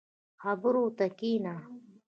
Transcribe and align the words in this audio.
خبرو 0.41 0.83
ته 0.97 1.05
کښیني. 1.19 1.55